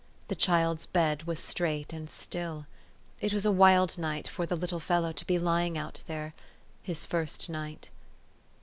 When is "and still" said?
1.93-2.65